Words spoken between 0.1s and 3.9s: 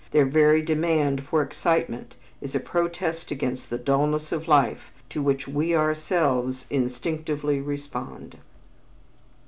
very demand for excitement is a protest against the